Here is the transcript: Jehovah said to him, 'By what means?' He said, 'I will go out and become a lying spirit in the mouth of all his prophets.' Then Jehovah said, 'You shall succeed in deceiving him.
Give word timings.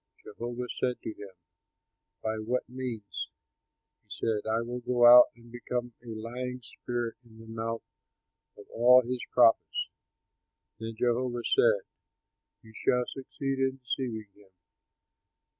Jehovah 0.23 0.67
said 0.67 0.99
to 1.03 1.13
him, 1.13 1.29
'By 2.23 2.39
what 2.39 2.67
means?' 2.67 3.29
He 4.01 4.07
said, 4.09 4.47
'I 4.49 4.61
will 4.63 4.79
go 4.79 5.05
out 5.05 5.27
and 5.35 5.51
become 5.51 5.93
a 6.03 6.07
lying 6.07 6.59
spirit 6.63 7.17
in 7.23 7.37
the 7.37 7.45
mouth 7.45 7.83
of 8.57 8.65
all 8.73 9.03
his 9.03 9.23
prophets.' 9.31 9.89
Then 10.79 10.95
Jehovah 10.97 11.43
said, 11.43 11.81
'You 12.63 12.73
shall 12.73 13.03
succeed 13.09 13.59
in 13.59 13.77
deceiving 13.77 14.31
him. 14.33 14.49